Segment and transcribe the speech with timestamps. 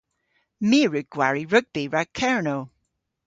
[0.69, 2.63] My a wrug gwari rugbi rag Kernow.